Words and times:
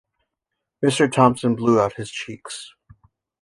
Mr. 0.83 1.11
Thompson 1.11 1.55
blew 1.55 1.79
out 1.79 1.93
his 1.97 2.09
cheeks. 2.09 2.73